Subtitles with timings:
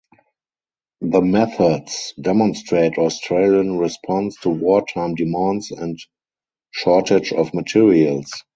[1.01, 5.99] The methods demonstrate Australian response to wartime demands and
[6.71, 8.31] shortage of materials.